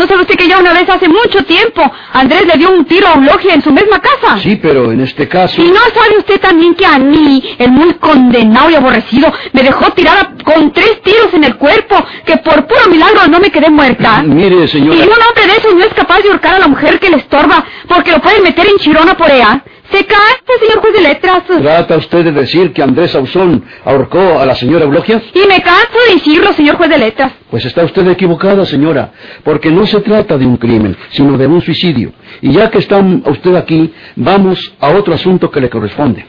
¿No 0.00 0.06
sabe 0.06 0.22
usted 0.22 0.36
que 0.36 0.48
ya 0.48 0.58
una 0.58 0.72
vez 0.72 0.88
hace 0.88 1.10
mucho 1.10 1.44
tiempo 1.44 1.82
Andrés 2.14 2.46
le 2.46 2.56
dio 2.56 2.70
un 2.70 2.86
tiro 2.86 3.06
a 3.06 3.16
Eulogia 3.16 3.52
en 3.52 3.62
su 3.62 3.70
misma 3.70 4.00
casa? 4.00 4.38
sí, 4.38 4.56
pero 4.56 4.92
en 4.92 5.02
este 5.02 5.28
caso... 5.28 5.60
¿Y 5.60 5.70
no 5.70 5.80
sabe 5.94 6.16
usted 6.16 6.40
también 6.40 6.74
que 6.74 6.86
a 6.86 6.98
mí, 6.98 7.54
el 7.58 7.70
muy 7.70 7.92
condenado 7.94 8.70
y 8.70 8.76
aborrecido, 8.76 9.30
me 9.52 9.62
dejó 9.62 9.92
tirada 9.92 10.32
con 10.42 10.72
tres 10.72 11.02
tiros 11.02 11.34
en 11.34 11.44
el 11.44 11.56
cuerpo, 11.56 12.02
que 12.24 12.38
por 12.38 12.66
puro 12.66 12.86
milagro 12.88 13.28
no 13.28 13.40
me 13.40 13.50
quedé 13.50 13.68
muerta? 13.68 14.22
Mire, 14.22 14.66
señora... 14.68 14.96
Y 14.96 15.02
un 15.02 15.10
hombre 15.10 15.46
de 15.46 15.58
esos 15.58 15.74
no 15.74 15.84
es 15.84 15.92
capaz 15.92 16.20
de 16.22 16.30
ahorcar 16.30 16.54
a 16.54 16.60
la 16.60 16.68
mujer 16.68 16.98
que 16.98 17.10
le 17.10 17.18
estorba, 17.18 17.62
porque 17.86 18.12
lo 18.12 18.22
pueden 18.22 18.42
meter 18.42 18.66
en 18.68 18.78
chirona 18.78 19.14
por 19.14 19.30
ella. 19.30 19.62
Se 19.92 20.04
cansa, 20.06 20.52
señor 20.60 20.80
juez 20.80 20.94
de 20.94 21.00
letras. 21.00 21.42
¿Trata 21.44 21.96
usted 21.96 22.24
de 22.24 22.32
decir 22.32 22.72
que 22.72 22.82
Andrés 22.82 23.14
Ausón 23.14 23.64
ahorcó 23.84 24.38
a 24.38 24.46
la 24.46 24.54
señora 24.54 24.84
Eulogia? 24.84 25.20
Y 25.34 25.48
me 25.48 25.60
canso 25.60 25.98
de 26.06 26.14
decirlo, 26.14 26.52
señor 26.52 26.76
juez 26.76 26.90
de 26.90 26.98
letras. 26.98 27.32
Pues 27.50 27.64
está 27.64 27.84
usted 27.84 28.06
equivocada, 28.08 28.64
señora, 28.66 29.12
porque 29.42 29.70
no 29.70 29.86
se 29.86 30.00
trata 30.00 30.38
de 30.38 30.46
un 30.46 30.56
crimen, 30.56 30.96
sino 31.10 31.36
de 31.36 31.46
un 31.46 31.60
suicidio. 31.60 32.12
Y 32.40 32.52
ya 32.52 32.70
que 32.70 32.78
está 32.78 32.98
usted 32.98 33.54
aquí, 33.56 33.92
vamos 34.14 34.72
a 34.78 34.90
otro 34.90 35.14
asunto 35.14 35.50
que 35.50 35.60
le 35.60 35.68
corresponde. 35.68 36.24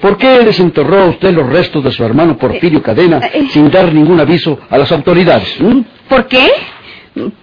¿Por 0.00 0.16
qué 0.16 0.40
desenterró 0.40 1.02
a 1.02 1.06
usted 1.06 1.32
los 1.32 1.48
restos 1.48 1.82
de 1.84 1.90
su 1.90 2.04
hermano 2.04 2.36
Porfirio 2.36 2.82
Cadena 2.82 3.20
sin 3.50 3.70
dar 3.70 3.92
ningún 3.92 4.20
aviso 4.20 4.58
a 4.68 4.78
las 4.78 4.90
autoridades? 4.92 5.54
¿Mm? 5.60 5.80
¿Por 6.08 6.26
qué? 6.26 6.50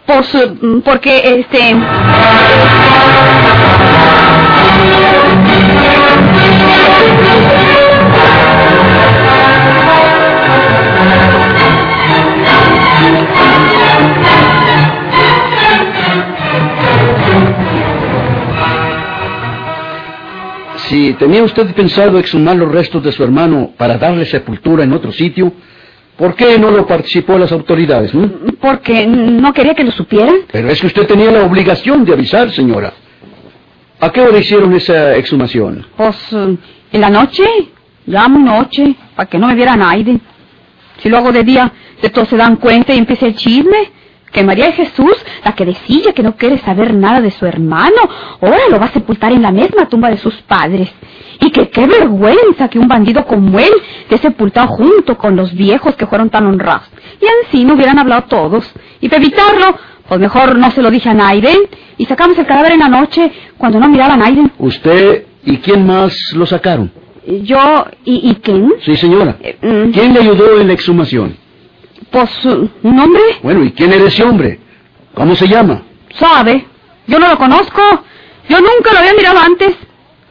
Por 0.06 0.24
su, 0.26 0.82
porque, 0.84 1.40
este... 1.40 1.76
tenía 21.22 21.44
usted 21.44 21.72
pensado 21.76 22.18
exhumar 22.18 22.56
los 22.56 22.72
restos 22.72 23.04
de 23.04 23.12
su 23.12 23.24
hermano 23.24 23.74
para 23.78 23.96
darle 23.96 24.26
sepultura 24.26 24.84
en 24.84 24.92
otro 24.92 25.12
sitio, 25.12 25.54
¿por 26.18 26.34
qué 26.34 26.58
no 26.58 26.72
lo 26.72 26.88
participó 26.88 27.38
las 27.38 27.52
autoridades? 27.52 28.12
no? 28.12 28.28
Porque 28.60 29.06
no 29.06 29.54
quería 29.54 29.76
que 29.76 29.84
lo 29.84 29.92
supieran. 29.92 30.38
Pero 30.52 30.68
es 30.72 30.82
que 30.82 30.88
usted 30.88 31.06
tenía 31.06 31.30
la 31.30 31.44
obligación 31.44 32.04
de 32.06 32.14
avisar, 32.14 32.50
señora. 32.50 32.92
¿A 34.00 34.12
qué 34.12 34.20
hora 34.20 34.40
hicieron 34.40 34.74
esa 34.74 35.16
exhumación? 35.16 35.86
Pues 35.96 36.18
eh, 36.34 36.58
en 36.92 37.02
la 37.02 37.12
noche, 37.12 37.44
ya 38.08 38.28
muy 38.28 38.42
noche, 38.42 38.96
para 39.16 39.30
que 39.30 39.38
no 39.38 39.46
me 39.46 39.54
viera 39.54 39.76
nadie. 39.76 40.20
Si 41.04 41.08
lo 41.08 41.18
hago 41.18 41.32
de 41.32 41.44
día, 41.44 41.72
de 42.02 42.10
todos 42.10 42.30
se 42.30 42.36
dan 42.36 42.56
cuenta 42.56 42.96
y 42.96 42.98
empieza 42.98 43.28
el 43.28 43.36
chisme. 43.36 43.92
Que 44.32 44.44
María 44.44 44.68
de 44.68 44.74
Jesús, 44.74 45.14
la 45.44 45.54
que 45.54 45.66
decía 45.66 46.14
que 46.14 46.24
no 46.24 46.36
quiere 46.36 46.58
saber 46.60 46.94
nada 46.94 47.20
de 47.22 47.32
su 47.32 47.46
hermano, 47.46 47.98
ahora 48.42 48.58
lo 48.70 48.80
va 48.80 48.86
a 48.86 48.94
sepultar 48.94 49.32
en 49.34 49.42
la 49.42 49.52
misma 49.52 49.90
tumba 49.90 50.10
de 50.10 50.18
sus 50.18 50.36
padres. 50.44 50.92
Y 51.40 51.52
que 51.52 51.70
qué 51.70 51.88
vergüenza 51.88 52.70
que 52.70 52.80
un 52.80 52.88
bandido 52.88 53.26
como 53.26 53.60
él 53.60 53.72
esté 54.04 54.18
sepultado 54.20 54.68
junto 54.68 55.18
con 55.18 55.36
los 55.36 55.54
viejos 55.54 55.96
que 55.96 56.06
fueron 56.06 56.30
tan 56.30 56.46
honrados. 56.46 56.90
Y 57.20 57.26
así 57.48 57.66
no 57.66 57.74
hubieran 57.74 58.00
hablado 58.00 58.24
todos. 58.24 58.72
Y 59.02 59.10
para 59.10 59.22
evitarlo, 59.22 59.78
pues 60.08 60.20
mejor 60.20 60.56
no 60.58 60.72
se 60.72 60.82
lo 60.82 60.92
dije 60.92 61.10
a 61.10 61.14
Naiden. 61.14 61.58
Y 61.98 62.06
sacamos 62.06 62.38
el 62.38 62.46
cadáver 62.46 62.74
en 62.74 62.80
la 62.80 62.90
noche 62.90 63.32
cuando 63.58 63.80
no 63.80 63.90
miraba 63.90 64.14
a 64.14 64.18
Naiden. 64.18 64.52
¿Usted 64.60 65.26
y 65.44 65.58
quién 65.58 65.86
más 65.86 66.34
lo 66.34 66.46
sacaron? 66.46 66.92
Yo 67.44 67.86
y, 68.06 68.30
y 68.30 68.36
quién? 68.36 68.74
Sí, 68.84 68.96
señora. 68.96 69.38
Eh, 69.42 69.58
mm, 69.62 69.92
¿Quién 69.92 70.14
le 70.14 70.22
ayudó 70.22 70.60
en 70.60 70.68
la 70.68 70.74
exhumación? 70.74 71.38
Pues 72.12 72.46
uh, 72.46 72.70
un 72.84 73.00
hombre, 73.00 73.22
Bueno, 73.42 73.64
¿y 73.64 73.72
quién 73.72 73.94
era 73.94 74.06
ese 74.06 74.24
hombre? 74.24 74.60
¿Cómo 75.14 75.36
se 75.36 75.48
llama? 75.48 75.84
sabe. 76.20 76.66
Yo 77.08 77.20
no 77.20 77.28
lo 77.30 77.38
conozco. 77.38 77.82
Yo 78.50 78.58
nunca 78.60 78.92
lo 78.92 79.00
había 79.00 79.14
mirado 79.14 79.40
antes. 79.40 79.76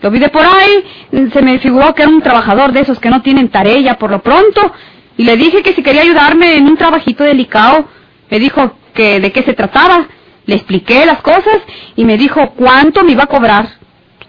Lo 0.03 0.11
vi 0.11 0.19
de 0.19 0.29
por 0.29 0.43
ahí. 0.45 0.85
Se 1.33 1.43
me 1.43 1.59
figuró 1.59 1.95
que 1.95 2.03
era 2.03 2.11
un 2.11 2.21
trabajador 2.23 2.73
de 2.73 2.81
esos 2.81 2.99
que 3.01 3.11
no 3.11 3.23
tienen 3.23 3.49
tarea 3.49 3.99
por 3.99 4.11
lo 4.11 4.23
pronto. 4.23 4.73
Y 5.17 5.25
le 5.25 5.37
dije 5.37 5.63
que 5.63 5.73
si 5.75 5.83
quería 5.83 6.03
ayudarme 6.03 6.57
en 6.57 6.67
un 6.67 6.77
trabajito 6.77 7.25
delicado. 7.25 7.87
Me 8.31 8.39
dijo 8.39 8.77
que 8.95 9.21
de 9.21 9.33
qué 9.33 9.43
se 9.43 9.55
trataba. 9.55 10.07
Le 10.47 10.55
expliqué 10.55 11.07
las 11.07 11.21
cosas 11.23 11.59
y 11.97 12.05
me 12.05 12.17
dijo 12.19 12.51
cuánto 12.57 13.05
me 13.05 13.13
iba 13.13 13.25
a 13.25 13.29
cobrar. 13.29 13.69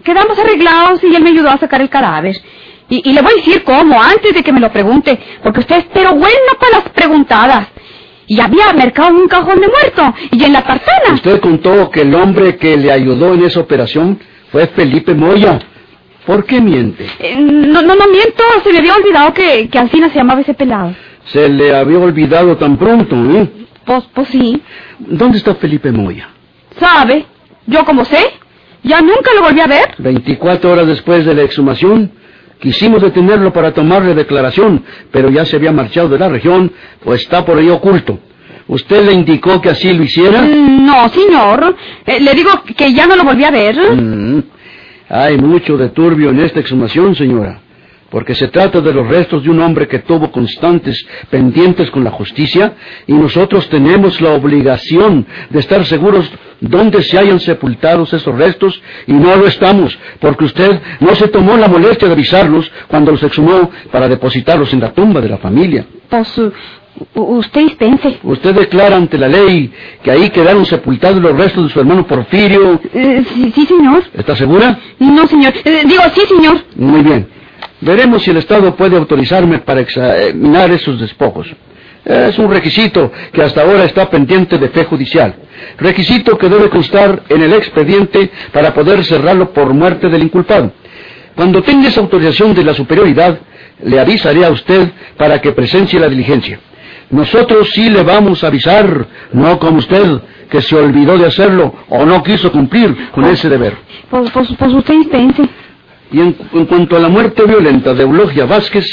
Quedamos 0.02 0.38
arreglados 0.38 1.02
y 1.04 1.14
él 1.14 1.22
me 1.22 1.30
ayudó 1.30 1.50
a 1.50 1.58
sacar 1.58 1.80
el 1.80 1.88
cadáver. 1.90 2.36
Y, 2.88 3.08
y 3.08 3.12
le 3.12 3.22
voy 3.22 3.32
a 3.32 3.36
decir 3.36 3.62
cómo, 3.64 4.00
antes 4.00 4.34
de 4.34 4.42
que 4.42 4.52
me 4.52 4.60
lo 4.60 4.70
pregunte, 4.70 5.18
porque 5.42 5.60
usted 5.60 5.76
es 5.78 5.84
pero 5.92 6.10
bueno 6.14 6.52
para 6.60 6.78
las 6.78 6.88
preguntadas. 6.90 7.68
Y 8.26 8.40
había 8.40 8.72
mercado 8.72 9.14
un 9.14 9.28
cajón 9.28 9.60
de 9.60 9.68
muerto 9.68 10.14
y 10.30 10.42
en 10.44 10.52
la 10.52 10.62
tartana. 10.62 11.14
Usted 11.14 11.40
contó 11.40 11.90
que 11.90 12.02
el 12.02 12.14
hombre 12.14 12.56
que 12.56 12.76
le 12.76 12.90
ayudó 12.92 13.34
en 13.34 13.44
esa 13.44 13.60
operación 13.60 14.18
fue 14.50 14.66
Felipe 14.68 15.14
Moya. 15.14 15.58
¿Por 16.26 16.44
qué 16.44 16.60
miente? 16.60 17.06
Eh, 17.18 17.36
no, 17.36 17.82
no, 17.82 17.94
no 17.96 18.06
miento, 18.06 18.42
se 18.62 18.72
me 18.72 18.78
había 18.78 18.94
olvidado 18.94 19.34
que, 19.34 19.68
que 19.68 19.78
Alcina 19.78 20.08
se 20.08 20.16
llamaba 20.18 20.40
ese 20.40 20.54
pelado. 20.54 20.94
Se 21.26 21.48
le 21.48 21.74
había 21.74 21.98
olvidado 21.98 22.56
tan 22.56 22.76
pronto, 22.76 23.16
¿eh? 23.36 23.50
Pues, 23.84 24.04
pues 24.14 24.28
sí, 24.28 24.62
¿Dónde 25.00 25.38
está 25.38 25.54
Felipe 25.56 25.90
Moya? 25.90 26.28
sabe. 26.78 27.26
Yo 27.66 27.84
como 27.84 28.04
sé, 28.04 28.18
ya 28.82 29.00
nunca 29.00 29.32
lo 29.34 29.42
volví 29.42 29.60
a 29.60 29.66
ver. 29.66 29.94
24 29.98 30.70
horas 30.72 30.86
después 30.86 31.24
de 31.24 31.34
la 31.34 31.42
exhumación, 31.42 32.10
quisimos 32.62 33.02
detenerlo 33.02 33.52
para 33.52 33.74
tomarle 33.74 34.14
declaración, 34.14 34.84
pero 35.10 35.28
ya 35.28 35.44
se 35.44 35.56
había 35.56 35.72
marchado 35.72 36.08
de 36.08 36.18
la 36.18 36.28
región 36.28 36.72
o 37.04 37.12
está 37.12 37.44
por 37.44 37.58
ahí 37.58 37.68
oculto. 37.68 38.18
¿Usted 38.68 39.04
le 39.04 39.12
indicó 39.12 39.60
que 39.60 39.68
así 39.68 39.92
lo 39.92 40.04
hiciera? 40.04 40.40
Mm, 40.42 40.86
No, 40.86 41.08
señor. 41.08 41.76
Eh, 42.06 42.20
le 42.20 42.32
digo 42.34 42.50
que 42.76 42.92
ya 42.94 43.06
no 43.06 43.16
lo 43.16 43.24
volví 43.24 43.44
a 43.44 43.50
ver. 43.50 43.76
Mm. 43.92 44.42
Hay 45.08 45.36
mucho 45.36 45.76
de 45.76 45.88
turbio 45.90 46.30
en 46.30 46.40
esta 46.40 46.60
exhumación, 46.60 47.14
señora, 47.16 47.60
porque 48.08 48.34
se 48.34 48.48
trata 48.48 48.80
de 48.80 48.94
los 48.94 49.06
restos 49.08 49.42
de 49.42 49.50
un 49.50 49.60
hombre 49.60 49.88
que 49.88 49.98
tuvo 49.98 50.30
constantes 50.30 51.04
pendientes 51.28 51.90
con 51.90 52.04
la 52.04 52.12
justicia 52.12 52.74
y 53.08 53.12
nosotros 53.12 53.68
tenemos 53.68 54.20
la 54.20 54.30
obligación 54.30 55.26
de 55.50 55.58
estar 55.58 55.84
seguros 55.84 56.30
dónde 56.62 57.02
se 57.02 57.18
hayan 57.18 57.40
sepultados 57.40 58.12
esos 58.14 58.34
restos 58.38 58.80
y 59.06 59.12
no 59.12 59.36
lo 59.36 59.46
estamos, 59.46 59.98
porque 60.20 60.44
usted 60.44 60.80
no 61.00 61.14
se 61.14 61.28
tomó 61.28 61.56
la 61.56 61.68
molestia 61.68 62.08
de 62.08 62.14
avisarnos 62.14 62.70
cuando 62.88 63.12
los 63.12 63.22
exhumó 63.22 63.70
para 63.90 64.08
depositarlos 64.08 64.72
en 64.72 64.80
la 64.80 64.92
tumba 64.92 65.20
de 65.20 65.28
la 65.28 65.38
familia. 65.38 65.84
U- 67.14 67.38
usted 67.38 67.62
dispense. 67.62 68.18
Usted 68.22 68.54
declara 68.54 68.96
ante 68.96 69.16
la 69.18 69.26
ley 69.26 69.72
que 70.02 70.10
ahí 70.10 70.28
quedaron 70.30 70.64
sepultados 70.66 71.20
los 71.22 71.36
restos 71.36 71.64
de 71.64 71.70
su 71.72 71.80
hermano 71.80 72.06
Porfirio. 72.06 72.80
Eh, 72.92 73.24
sí, 73.34 73.50
sí, 73.54 73.66
señor. 73.66 74.04
¿Está 74.14 74.36
segura? 74.36 74.78
No, 74.98 75.26
señor. 75.26 75.54
Eh, 75.64 75.82
digo, 75.86 76.02
sí, 76.14 76.20
señor. 76.28 76.58
Muy 76.76 77.00
bien. 77.02 77.26
Veremos 77.80 78.22
si 78.22 78.30
el 78.30 78.36
Estado 78.36 78.76
puede 78.76 78.96
autorizarme 78.96 79.58
para 79.60 79.80
examinar 79.80 80.70
esos 80.70 81.00
despojos. 81.00 81.48
Es 82.04 82.38
un 82.38 82.50
requisito 82.50 83.12
que 83.32 83.42
hasta 83.42 83.62
ahora 83.62 83.84
está 83.84 84.10
pendiente 84.10 84.58
de 84.58 84.68
fe 84.70 84.84
judicial. 84.84 85.34
Requisito 85.78 86.36
que 86.36 86.48
debe 86.48 86.68
constar 86.68 87.22
en 87.28 87.42
el 87.42 87.52
expediente 87.52 88.30
para 88.52 88.74
poder 88.74 89.04
cerrarlo 89.04 89.52
por 89.52 89.72
muerte 89.72 90.08
del 90.08 90.24
inculpado. 90.24 90.72
Cuando 91.36 91.62
tenga 91.62 91.88
esa 91.88 92.00
autorización 92.00 92.54
de 92.54 92.64
la 92.64 92.74
superioridad, 92.74 93.38
le 93.84 94.00
avisaré 94.00 94.44
a 94.44 94.50
usted 94.50 94.90
para 95.16 95.40
que 95.40 95.52
presencie 95.52 96.00
la 96.00 96.08
diligencia. 96.08 96.58
Nosotros 97.10 97.70
sí 97.70 97.88
le 97.88 98.02
vamos 98.02 98.42
a 98.42 98.48
avisar, 98.48 99.06
no 99.32 99.58
como 99.58 99.78
usted, 99.78 100.20
que 100.50 100.60
se 100.60 100.74
olvidó 100.76 101.16
de 101.16 101.26
hacerlo 101.26 101.74
o 101.88 102.04
no 102.04 102.22
quiso 102.22 102.50
cumplir 102.50 103.10
con 103.12 103.24
ese 103.26 103.48
deber. 103.48 103.76
Pues, 104.10 104.30
pues, 104.30 104.48
pues 104.58 104.72
usted 104.72 104.94
dispense. 104.94 105.42
Y 106.10 106.20
en, 106.20 106.36
en 106.52 106.66
cuanto 106.66 106.96
a 106.96 107.00
la 107.00 107.08
muerte 107.08 107.44
violenta 107.44 107.94
de 107.94 108.02
Eulogia 108.02 108.44
Vázquez, 108.44 108.86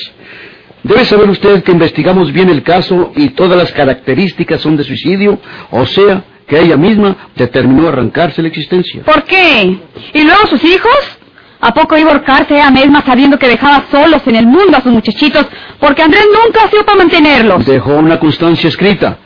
debe 0.83 1.05
saber 1.05 1.29
usted 1.29 1.63
que 1.63 1.71
investigamos 1.71 2.31
bien 2.31 2.49
el 2.49 2.63
caso 2.63 3.11
y 3.15 3.29
todas 3.29 3.57
las 3.57 3.71
características 3.71 4.61
son 4.61 4.77
de 4.77 4.83
suicidio, 4.83 5.39
o 5.71 5.85
sea, 5.85 6.23
que 6.47 6.59
ella 6.59 6.77
misma 6.77 7.15
determinó 7.35 7.87
arrancarse 7.87 8.41
la 8.41 8.47
existencia. 8.47 9.03
¿Por 9.03 9.23
qué? 9.23 9.79
¿Y 10.13 10.23
luego 10.23 10.47
sus 10.47 10.63
hijos? 10.63 11.19
¿A 11.61 11.73
poco 11.73 11.97
iba 11.97 12.09
a 12.09 12.13
ahorcarse 12.13 12.55
ella 12.55 12.71
misma 12.71 13.03
sabiendo 13.05 13.37
que 13.37 13.47
dejaba 13.47 13.85
solos 13.91 14.21
en 14.25 14.35
el 14.37 14.47
mundo 14.47 14.77
a 14.77 14.81
sus 14.81 14.93
muchachitos 14.93 15.45
porque 15.79 16.01
Andrés 16.01 16.25
nunca 16.27 16.63
ha 16.63 16.69
sido 16.69 16.85
para 16.85 16.99
mantenerlos? 16.99 17.65
Dejó 17.65 17.95
una 17.95 18.17
constancia 18.17 18.69
escrita, 18.69 19.17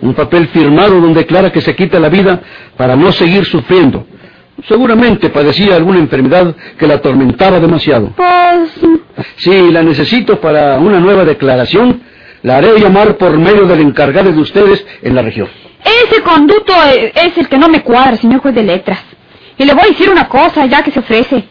un 0.00 0.14
papel 0.14 0.48
firmado 0.48 1.00
donde 1.00 1.20
declara 1.20 1.52
que 1.52 1.60
se 1.60 1.76
quita 1.76 2.00
la 2.00 2.08
vida 2.08 2.40
para 2.76 2.96
no 2.96 3.12
seguir 3.12 3.44
sufriendo. 3.44 4.06
Seguramente 4.68 5.30
padecía 5.30 5.76
alguna 5.76 5.98
enfermedad 5.98 6.54
que 6.78 6.86
la 6.86 6.94
atormentaba 6.94 7.58
demasiado. 7.58 8.12
Pues... 8.16 8.70
Si 9.36 9.70
la 9.70 9.82
necesito 9.82 10.40
para 10.40 10.78
una 10.78 10.98
nueva 10.98 11.24
declaración, 11.24 12.02
la 12.42 12.56
haré 12.56 12.78
llamar 12.78 13.16
por 13.16 13.36
medio 13.38 13.66
del 13.66 13.80
encargado 13.80 14.32
de 14.32 14.40
ustedes 14.40 14.84
en 15.02 15.14
la 15.14 15.22
región. 15.22 15.48
Ese 15.84 16.22
conducto 16.22 16.72
eh, 16.94 17.12
es 17.14 17.36
el 17.36 17.48
que 17.48 17.58
no 17.58 17.68
me 17.68 17.82
cuadra, 17.82 18.16
señor 18.16 18.40
juez 18.40 18.54
de 18.54 18.62
letras. 18.62 19.00
Y 19.58 19.64
le 19.64 19.74
voy 19.74 19.84
a 19.84 19.88
decir 19.88 20.08
una 20.10 20.28
cosa, 20.28 20.64
ya 20.66 20.82
que 20.82 20.90
se 20.90 21.00
ofrece. 21.00 21.44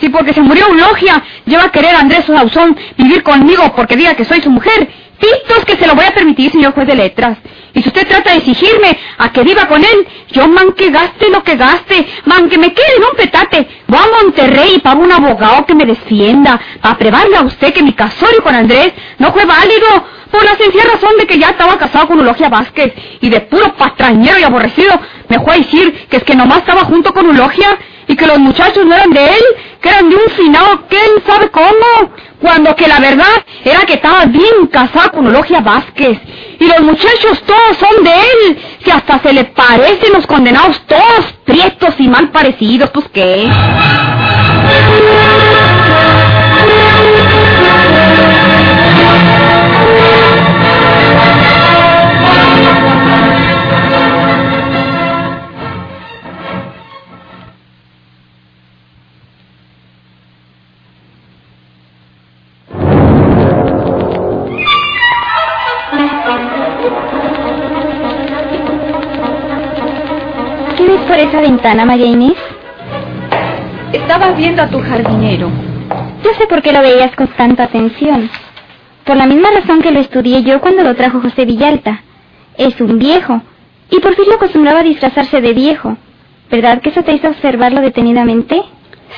Si 0.00 0.08
porque 0.10 0.34
se 0.34 0.42
murió 0.42 0.68
Eulogia, 0.68 1.22
lleva 1.46 1.64
a 1.64 1.70
querer 1.70 1.94
a 1.94 2.00
Andrés 2.00 2.26
Sauzón 2.26 2.76
vivir 2.96 3.22
conmigo 3.22 3.72
porque 3.74 3.96
diga 3.96 4.14
que 4.14 4.24
soy 4.24 4.42
su 4.42 4.50
mujer, 4.50 4.88
pitos 5.18 5.64
que 5.64 5.76
se 5.76 5.86
lo 5.86 5.94
voy 5.94 6.04
a 6.04 6.14
permitir, 6.14 6.50
señor 6.50 6.74
juez 6.74 6.86
de 6.86 6.94
letras. 6.94 7.38
Y 7.72 7.82
si 7.82 7.88
usted 7.88 8.06
trata 8.08 8.30
de 8.32 8.38
exigirme 8.38 8.98
a 9.18 9.30
que 9.32 9.42
viva 9.42 9.66
con 9.66 9.82
él, 9.82 10.06
yo 10.30 10.48
man 10.48 10.72
que 10.72 10.90
gaste 10.90 11.28
lo 11.30 11.42
que 11.42 11.56
gaste, 11.56 12.06
man 12.24 12.48
que 12.48 12.58
me 12.58 12.72
quede 12.72 12.96
en 12.96 13.04
un 13.04 13.16
petate. 13.16 13.68
Voy 13.86 14.00
a 14.00 14.22
Monterrey 14.22 14.74
y 14.76 14.78
pago 14.80 15.02
un 15.02 15.12
abogado 15.12 15.66
que 15.66 15.74
me 15.74 15.84
defienda, 15.84 16.60
para 16.80 16.96
probarle 16.96 17.36
a 17.36 17.42
usted 17.42 17.72
que 17.72 17.82
mi 17.82 17.92
casorio 17.92 18.42
con 18.42 18.54
Andrés 18.54 18.92
no 19.18 19.32
fue 19.32 19.44
válido, 19.44 19.86
por 20.30 20.44
la 20.44 20.56
sencilla 20.56 20.84
razón 20.92 21.16
de 21.18 21.26
que 21.26 21.38
ya 21.38 21.50
estaba 21.50 21.76
casado 21.78 22.08
con 22.08 22.18
Eulogia 22.18 22.48
Vázquez, 22.48 22.92
y 23.20 23.28
de 23.28 23.40
puro 23.42 23.74
patrañero 23.76 24.38
y 24.38 24.42
aborrecido, 24.42 24.98
me 25.28 25.38
fue 25.40 25.54
a 25.54 25.58
decir 25.58 26.06
que 26.08 26.18
es 26.18 26.24
que 26.24 26.34
nomás 26.34 26.58
estaba 26.58 26.82
junto 26.82 27.12
con 27.12 27.26
Eulogia, 27.26 27.78
y 28.08 28.14
que 28.14 28.26
los 28.26 28.38
muchachos 28.38 28.84
no 28.86 28.94
eran 28.94 29.10
de 29.10 29.24
él, 29.24 29.44
que 29.80 29.88
eran 29.88 30.08
de 30.08 30.16
un 30.16 30.30
finado, 30.30 30.86
que 30.88 30.96
él 30.96 31.22
sabe 31.26 31.50
cómo, 31.50 32.12
cuando 32.40 32.74
que 32.76 32.86
la 32.86 33.00
verdad 33.00 33.44
era 33.64 33.80
que 33.80 33.94
estaba 33.94 34.26
bien 34.26 34.66
casado 34.70 35.10
con 35.12 35.26
Eulogia 35.26 35.60
Vázquez, 35.60 36.18
y 36.58 36.66
los 36.66 36.80
muchachos 36.80 37.42
todos 37.44 37.76
son 37.78 38.04
de 38.04 38.10
él, 38.10 38.58
si 38.84 38.90
hasta 38.90 39.18
se 39.18 39.32
le 39.32 39.44
parecen 39.44 40.12
los 40.12 40.26
condenados 40.26 40.80
todos 40.86 41.34
prietos 41.44 41.94
y 41.98 42.08
mal 42.08 42.30
parecidos, 42.30 42.90
pues 42.90 43.06
qué. 43.12 43.48
¿Qué 71.66 71.72
ves 71.72 71.80
por 71.80 71.80
ventana, 71.80 71.84
María 71.84 72.06
Inés? 72.06 72.38
Estaba 73.92 74.30
viendo 74.32 74.62
a 74.62 74.68
tu 74.68 74.78
jardinero. 74.78 75.50
Yo 76.22 76.30
sé 76.38 76.46
por 76.46 76.62
qué 76.62 76.72
lo 76.72 76.80
veías 76.80 77.12
con 77.16 77.26
tanta 77.26 77.64
atención. 77.64 78.30
Por 79.04 79.16
la 79.16 79.26
misma 79.26 79.50
razón 79.50 79.82
que 79.82 79.90
lo 79.90 79.98
estudié 79.98 80.44
yo 80.44 80.60
cuando 80.60 80.84
lo 80.84 80.94
trajo 80.94 81.20
José 81.20 81.44
Villalta. 81.44 82.02
Es 82.56 82.80
un 82.80 83.00
viejo. 83.00 83.42
Y 83.90 83.98
Porfirio 83.98 84.34
acostumbraba 84.34 84.80
a 84.80 84.84
disfrazarse 84.84 85.40
de 85.40 85.54
viejo. 85.54 85.96
¿Verdad 86.52 86.80
que 86.80 86.90
eso 86.90 87.02
te 87.02 87.14
hizo 87.14 87.28
observarlo 87.28 87.80
detenidamente? 87.80 88.62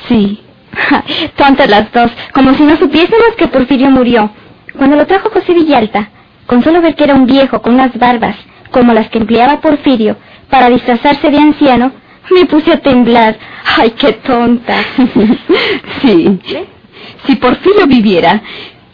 Sí. 0.07 0.41
Tontas 1.35 1.69
las 1.69 1.91
dos, 1.91 2.09
como 2.33 2.55
si 2.55 2.63
no 2.63 2.77
supiésemos 2.77 3.35
que 3.37 3.47
Porfirio 3.47 3.91
murió. 3.91 4.31
Cuando 4.75 4.95
lo 4.95 5.05
trajo 5.05 5.29
José 5.29 5.53
Villalta, 5.53 6.09
con 6.47 6.63
solo 6.63 6.81
ver 6.81 6.95
que 6.95 7.03
era 7.03 7.13
un 7.13 7.27
viejo 7.27 7.61
con 7.61 7.75
unas 7.75 7.95
barbas, 7.99 8.37
como 8.71 8.93
las 8.93 9.07
que 9.09 9.19
empleaba 9.19 9.61
Porfirio, 9.61 10.17
para 10.49 10.69
disfrazarse 10.69 11.29
de 11.29 11.37
anciano, 11.37 11.91
me 12.31 12.45
puse 12.45 12.71
a 12.71 12.81
temblar. 12.81 13.37
¡Ay, 13.77 13.91
qué 13.91 14.13
tonta! 14.13 14.75
sí. 16.01 16.39
Si 17.25 17.35
Porfirio 17.35 17.87
viviera, 17.87 18.41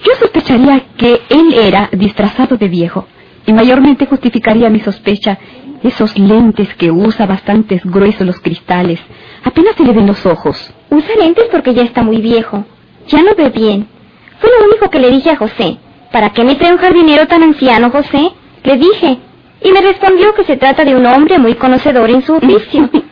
yo 0.04 0.12
sospecharía 0.20 0.84
que 0.98 1.22
él 1.30 1.54
era 1.54 1.90
disfrazado 1.92 2.58
de 2.58 2.68
viejo. 2.68 3.08
Y 3.48 3.54
mayormente 3.54 4.06
justificaría 4.06 4.70
mi 4.70 4.80
sospecha 4.80 5.38
esos 5.84 6.18
lentes 6.18 6.74
que 6.76 6.92
usa 6.92 7.26
bastantes 7.26 7.84
gruesos 7.84 8.26
los 8.26 8.40
cristales. 8.40 9.00
Apenas 9.44 9.76
se 9.76 9.84
le 9.84 9.94
ven 9.94 10.08
los 10.08 10.26
ojos. 10.26 10.74
Usa 10.90 11.16
lentes 11.20 11.46
porque 11.52 11.74
ya 11.74 11.84
está 11.84 12.02
muy 12.02 12.22
viejo. 12.22 12.66
Ya 13.08 13.22
no 13.22 13.36
ve 13.36 13.50
bien. 13.50 13.88
Fue 14.40 14.50
lo 14.60 14.66
único 14.66 14.90
que 14.90 15.00
le 15.00 15.12
dije 15.12 15.32
a 15.32 15.38
José. 15.38 15.78
¿Para 16.12 16.32
qué 16.32 16.44
me 16.44 16.56
trae 16.56 16.72
un 16.72 16.80
jardinero 16.80 17.28
tan 17.28 17.44
anciano, 17.44 17.92
José? 17.92 18.32
Le 18.64 18.78
dije. 18.78 19.20
Y 19.64 19.72
me 19.72 19.82
respondió 19.82 20.34
que 20.34 20.44
se 20.44 20.58
trata 20.58 20.86
de 20.86 20.96
un 20.96 21.06
hombre 21.06 21.38
muy 21.40 21.56
conocedor 21.56 22.10
en 22.10 22.24
su 22.24 22.36
oficio. 22.36 22.90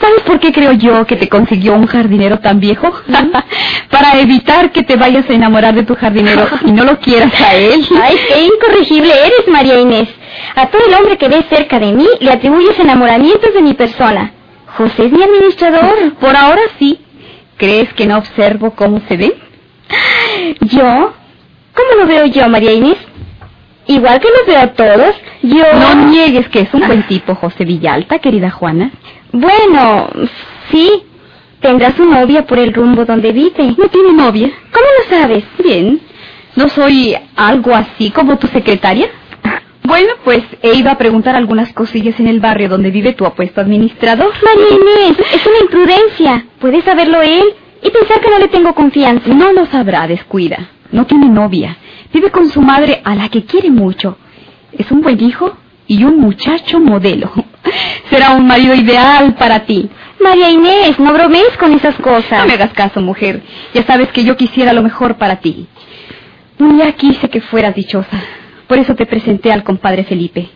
¿Sabes 0.00 0.22
por 0.22 0.40
qué 0.40 0.52
creo 0.52 0.72
yo 0.72 1.06
que 1.06 1.16
te 1.16 1.28
consiguió 1.28 1.74
un 1.74 1.86
jardinero 1.86 2.38
tan 2.38 2.58
viejo? 2.60 2.90
Para 3.90 4.18
evitar 4.20 4.72
que 4.72 4.82
te 4.82 4.96
vayas 4.96 5.28
a 5.28 5.32
enamorar 5.34 5.74
de 5.74 5.82
tu 5.82 5.94
jardinero 5.94 6.46
y 6.64 6.72
no 6.72 6.84
lo 6.84 6.98
quieras 6.98 7.32
a 7.40 7.54
él. 7.54 7.84
Ay, 8.02 8.16
qué 8.28 8.44
incorregible 8.44 9.12
eres, 9.12 9.48
María 9.48 9.78
Inés. 9.78 10.08
A 10.54 10.66
todo 10.66 10.82
el 10.86 10.94
hombre 10.94 11.18
que 11.18 11.28
ves 11.28 11.44
cerca 11.50 11.78
de 11.78 11.92
mí 11.92 12.06
le 12.20 12.32
atribuyes 12.32 12.78
enamoramientos 12.78 13.52
de 13.52 13.62
mi 13.62 13.74
persona. 13.74 14.32
José 14.76 15.06
es 15.06 15.12
mi 15.12 15.22
administrador. 15.22 16.14
Por 16.20 16.36
ahora 16.36 16.62
sí. 16.78 17.00
¿Crees 17.56 17.92
que 17.92 18.06
no 18.06 18.16
observo 18.16 18.70
cómo 18.70 19.02
se 19.06 19.16
ve? 19.18 19.36
¿Yo? 20.60 21.12
¿Cómo 21.74 22.00
lo 22.00 22.06
veo 22.06 22.24
yo, 22.26 22.48
María 22.48 22.72
Inés? 22.72 22.96
Igual 23.86 24.20
que 24.20 24.28
los 24.28 24.46
veo 24.46 24.60
a 24.60 24.68
todos, 24.68 25.14
yo... 25.42 25.64
No 25.74 26.06
niegues 26.06 26.48
que 26.48 26.60
es 26.60 26.72
un 26.72 26.86
buen 26.86 27.06
tipo, 27.06 27.34
José 27.34 27.64
Villalta, 27.64 28.18
querida 28.18 28.50
Juana. 28.50 28.92
Bueno, 29.32 30.08
sí. 30.70 31.04
Tendrá 31.60 31.94
su 31.94 32.04
novia 32.06 32.46
por 32.46 32.58
el 32.58 32.72
rumbo 32.72 33.04
donde 33.04 33.32
vive. 33.32 33.74
¿No 33.76 33.88
tiene 33.88 34.12
novia? 34.12 34.50
¿Cómo 34.72 34.86
lo 34.98 35.16
sabes? 35.16 35.44
Bien. 35.62 36.00
¿No 36.56 36.68
soy 36.68 37.14
algo 37.36 37.74
así 37.74 38.10
como 38.10 38.38
tu 38.38 38.46
secretaria? 38.48 39.08
Bueno, 39.82 40.12
pues 40.22 40.44
he 40.62 40.74
ido 40.74 40.88
a 40.88 40.98
preguntar 40.98 41.34
algunas 41.34 41.72
cosillas 41.72 42.20
en 42.20 42.28
el 42.28 42.38
barrio 42.38 42.68
donde 42.68 42.90
vive 42.92 43.14
tu 43.14 43.24
apuesto 43.24 43.60
administrador. 43.60 44.30
María 44.44 44.68
Inés, 44.68 45.18
es 45.32 45.44
una 45.44 45.58
imprudencia. 45.62 46.46
Puede 46.60 46.82
saberlo 46.82 47.22
él 47.22 47.42
y 47.82 47.90
pensar 47.90 48.20
que 48.20 48.30
no 48.30 48.38
le 48.38 48.48
tengo 48.48 48.72
confianza. 48.74 49.32
No 49.34 49.52
lo 49.52 49.66
sabrá, 49.66 50.06
descuida. 50.06 50.68
No 50.92 51.06
tiene 51.06 51.28
novia. 51.28 51.76
Vive 52.12 52.30
con 52.30 52.48
su 52.50 52.60
madre 52.60 53.00
a 53.02 53.16
la 53.16 53.30
que 53.30 53.44
quiere 53.44 53.70
mucho. 53.70 54.16
Es 54.70 54.92
un 54.92 55.00
buen 55.00 55.20
hijo 55.24 55.56
y 55.88 56.04
un 56.04 56.20
muchacho 56.20 56.78
modelo. 56.78 57.32
Será 58.10 58.32
un 58.32 58.46
marido 58.46 58.74
ideal 58.74 59.34
para 59.34 59.60
ti. 59.60 59.88
María 60.20 60.50
Inés, 60.50 60.98
no 60.98 61.12
bromees 61.12 61.56
con 61.58 61.72
esas 61.72 61.94
cosas. 61.96 62.40
No 62.40 62.46
me 62.46 62.54
hagas 62.54 62.72
caso, 62.72 63.00
mujer. 63.00 63.42
Ya 63.72 63.84
sabes 63.84 64.08
que 64.08 64.24
yo 64.24 64.36
quisiera 64.36 64.72
lo 64.72 64.82
mejor 64.82 65.16
para 65.16 65.36
ti. 65.36 65.66
Día 66.58 66.92
quise 66.92 67.30
que 67.30 67.40
fueras 67.40 67.74
dichosa. 67.74 68.20
Por 68.66 68.78
eso 68.78 68.94
te 68.94 69.06
presenté 69.06 69.52
al 69.52 69.64
compadre 69.64 70.04
Felipe. 70.04 70.50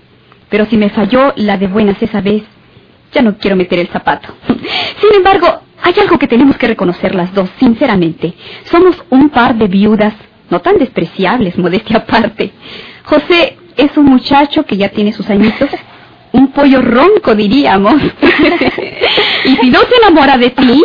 Pero 0.50 0.66
si 0.66 0.76
me 0.76 0.90
falló 0.90 1.32
la 1.36 1.56
de 1.56 1.66
buenas 1.66 2.00
esa 2.02 2.20
vez, 2.20 2.42
ya 3.12 3.22
no 3.22 3.38
quiero 3.38 3.56
meter 3.56 3.78
el 3.78 3.88
zapato. 3.88 4.34
Sin 5.00 5.14
embargo, 5.14 5.62
hay 5.82 5.94
algo 6.00 6.18
que 6.18 6.28
tenemos 6.28 6.56
que 6.56 6.66
reconocer 6.66 7.14
las 7.14 7.32
dos, 7.34 7.48
sinceramente. 7.58 8.34
Somos 8.64 9.02
un 9.10 9.30
par 9.30 9.54
de 9.54 9.68
viudas, 9.68 10.14
no 10.50 10.60
tan 10.60 10.78
despreciables, 10.78 11.56
modestia 11.58 11.98
aparte. 11.98 12.52
José 13.04 13.56
es 13.76 13.96
un 13.96 14.06
muchacho 14.06 14.64
que 14.64 14.76
ya 14.76 14.88
tiene 14.90 15.12
sus 15.12 15.28
añitos, 15.30 15.70
un 16.34 16.48
pollo 16.48 16.82
ronco, 16.82 17.34
diríamos. 17.34 17.94
y 19.44 19.56
si 19.56 19.70
no 19.70 19.80
se 19.80 19.96
enamora 20.02 20.36
de 20.36 20.50
ti, 20.50 20.82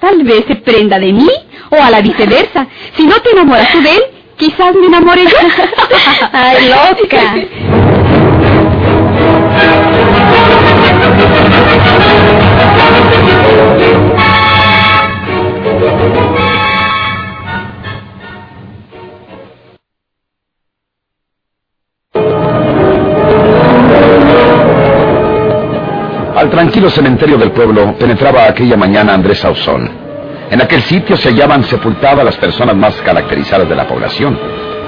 tal 0.00 0.24
vez 0.24 0.44
se 0.46 0.56
prenda 0.56 0.98
de 0.98 1.12
mí, 1.12 1.30
o 1.70 1.76
a 1.76 1.90
la 1.90 2.00
viceversa. 2.00 2.66
Si 2.96 3.06
no 3.06 3.14
te 3.20 3.30
enamoras 3.30 3.70
tú 3.70 3.80
de 3.80 3.90
él, 3.90 4.02
quizás 4.36 4.74
me 4.74 4.86
enamore 4.86 5.24
yo. 5.24 5.38
¡Ay, 6.32 6.68
loca! 6.68 7.34
tranquilo 26.58 26.90
cementerio 26.90 27.38
del 27.38 27.52
pueblo 27.52 27.94
penetraba 27.96 28.48
aquella 28.48 28.76
mañana 28.76 29.14
Andrés 29.14 29.38
Sauzón. 29.38 29.88
En 30.50 30.60
aquel 30.60 30.82
sitio 30.82 31.16
se 31.16 31.28
hallaban 31.28 31.62
sepultadas 31.62 32.24
las 32.24 32.36
personas 32.36 32.74
más 32.74 32.96
caracterizadas 32.96 33.68
de 33.68 33.76
la 33.76 33.86
población. 33.86 34.36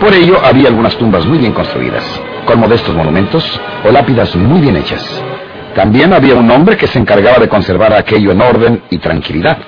Por 0.00 0.12
ello 0.12 0.40
había 0.44 0.66
algunas 0.66 0.96
tumbas 0.96 1.24
muy 1.26 1.38
bien 1.38 1.52
construidas, 1.52 2.02
con 2.44 2.58
modestos 2.58 2.92
monumentos 2.92 3.60
o 3.84 3.92
lápidas 3.92 4.34
muy 4.34 4.60
bien 4.62 4.78
hechas. 4.78 5.22
También 5.76 6.12
había 6.12 6.34
un 6.34 6.50
hombre 6.50 6.76
que 6.76 6.88
se 6.88 6.98
encargaba 6.98 7.38
de 7.38 7.48
conservar 7.48 7.94
aquello 7.94 8.32
en 8.32 8.40
orden 8.40 8.82
y 8.90 8.98
tranquilidad. 8.98 9.58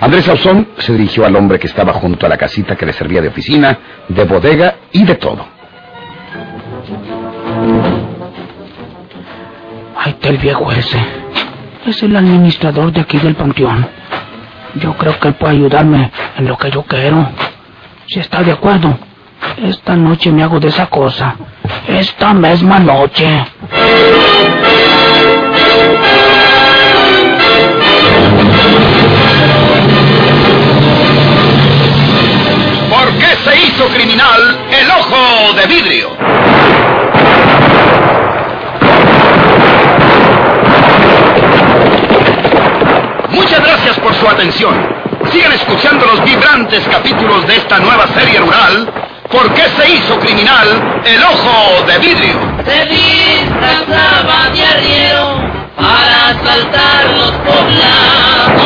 Andrés 0.00 0.26
Sauzón 0.26 0.68
se 0.80 0.92
dirigió 0.92 1.24
al 1.24 1.34
hombre 1.34 1.58
que 1.58 1.66
estaba 1.66 1.94
junto 1.94 2.26
a 2.26 2.28
la 2.28 2.36
casita 2.36 2.76
que 2.76 2.84
le 2.84 2.92
servía 2.92 3.22
de 3.22 3.28
oficina, 3.28 3.78
de 4.06 4.24
bodega 4.24 4.74
y 4.92 5.02
de 5.02 5.14
todo. 5.14 5.46
Ahí 9.96 10.10
está 10.10 10.28
el 10.28 10.36
viejo 10.36 10.70
ese. 10.70 11.21
Es 11.86 12.02
el 12.02 12.16
administrador 12.16 12.92
de 12.92 13.00
aquí 13.00 13.18
del 13.18 13.34
panteón. 13.34 13.88
Yo 14.74 14.96
creo 14.96 15.18
que 15.18 15.28
él 15.28 15.34
puede 15.34 15.56
ayudarme 15.56 16.10
en 16.36 16.46
lo 16.46 16.56
que 16.56 16.70
yo 16.70 16.82
quiero. 16.84 17.28
Si 18.06 18.20
está 18.20 18.42
de 18.42 18.52
acuerdo, 18.52 18.96
esta 19.58 19.96
noche 19.96 20.30
me 20.30 20.42
hago 20.44 20.60
de 20.60 20.68
esa 20.68 20.86
cosa. 20.86 21.34
Esta 21.88 22.32
misma 22.32 22.78
noche. 22.78 23.44
¿Por 32.90 33.12
qué 33.18 33.36
se 33.44 33.66
hizo 33.66 33.88
criminal 33.88 34.58
el 34.70 34.90
ojo 34.90 35.52
de 35.54 35.66
vidrio? 35.66 36.10
Sigan 44.42 45.52
escuchando 45.52 46.04
los 46.04 46.24
vibrantes 46.24 46.82
capítulos 46.90 47.46
de 47.46 47.58
esta 47.58 47.78
nueva 47.78 48.08
serie 48.08 48.40
rural. 48.40 48.92
¿Por 49.30 49.54
qué 49.54 49.62
se 49.76 49.88
hizo 49.88 50.18
criminal 50.18 50.66
el 51.04 51.22
ojo 51.22 51.84
de 51.86 51.98
vidrio? 52.00 52.40
Se 52.66 52.84
disfrazaba 52.86 54.50
de 54.52 54.64
arriero 54.66 55.36
para 55.76 56.30
asaltar 56.30 57.04
los 57.10 57.30
poblados. 57.30 58.62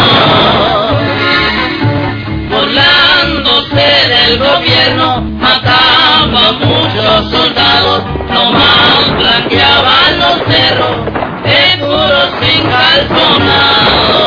Burlándose 2.48 4.08
del 4.08 4.38
gobierno, 4.38 5.20
mataba 5.20 6.48
a 6.48 6.52
muchos 6.52 7.30
soldados, 7.30 8.02
nomás 8.32 9.14
blanqueaban 9.18 10.18
los 10.20 10.38
cerros, 10.48 11.04
de 11.44 11.76
puros 11.80 12.30
encalzonados. 12.40 14.25